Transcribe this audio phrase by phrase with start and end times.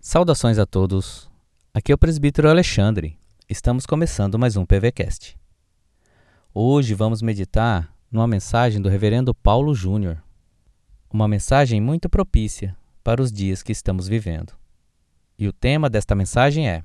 [0.00, 1.30] Saudações a todos.
[1.72, 3.16] Aqui é o presbítero Alexandre.
[3.48, 5.38] Estamos começando mais um PVcast.
[6.52, 10.20] Hoje vamos meditar numa mensagem do reverendo Paulo Júnior.
[11.08, 14.52] Uma mensagem muito propícia para os dias que estamos vivendo.
[15.38, 16.82] E o tema desta mensagem é: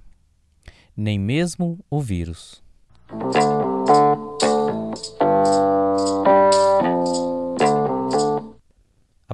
[0.96, 2.64] Nem mesmo o vírus.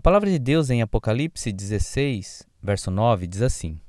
[0.04, 3.80] Palavra de Deus em Apocalipse 16, verso 9, diz assim: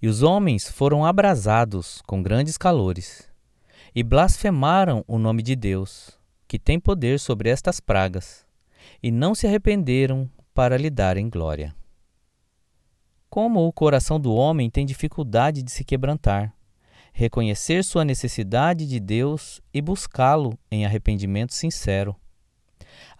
[0.00, 3.28] E os homens foram abrasados com grandes calores,
[3.92, 8.46] e blasfemaram o nome de Deus, que tem poder sobre estas pragas,
[9.02, 11.74] e não se arrependeram para lhe darem glória.
[13.28, 16.54] Como o coração do homem tem dificuldade de se quebrantar,
[17.12, 22.14] reconhecer sua necessidade de Deus e buscá-lo em arrependimento sincero.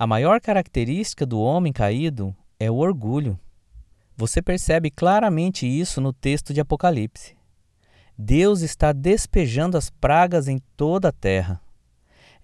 [0.01, 3.37] A maior característica do homem caído é o orgulho.
[4.17, 7.37] Você percebe claramente isso no texto de Apocalipse.
[8.17, 11.61] Deus está despejando as pragas em toda a terra.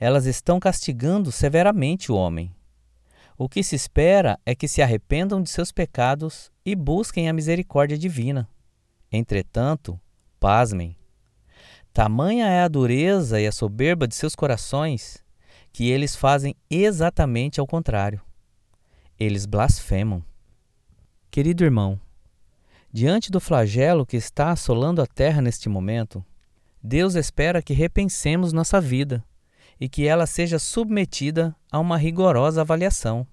[0.00, 2.52] Elas estão castigando severamente o homem.
[3.38, 7.96] O que se espera é que se arrependam de seus pecados e busquem a misericórdia
[7.96, 8.48] divina.
[9.12, 10.00] Entretanto,
[10.40, 10.96] pasmem.
[11.92, 15.23] Tamanha é a dureza e a soberba de seus corações
[15.74, 18.20] que eles fazem exatamente ao contrário.
[19.18, 20.24] Eles blasfemam.
[21.32, 22.00] Querido irmão,
[22.92, 26.24] diante do flagelo que está assolando a terra neste momento,
[26.80, 29.24] Deus espera que repensemos nossa vida
[29.80, 33.26] e que ela seja submetida a uma rigorosa avaliação.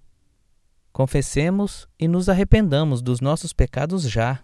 [0.91, 4.43] Confessemos e nos arrependamos dos nossos pecados já,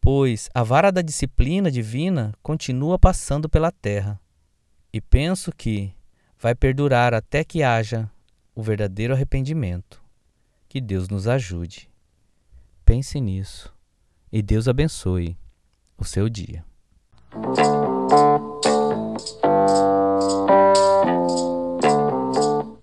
[0.00, 4.18] pois a vara da disciplina divina continua passando pela terra.
[4.90, 5.94] E penso que
[6.42, 8.10] vai perdurar até que haja
[8.52, 10.02] o verdadeiro arrependimento.
[10.68, 11.88] Que Deus nos ajude.
[12.84, 13.72] Pense nisso
[14.32, 15.38] e Deus abençoe
[15.96, 16.64] o seu dia.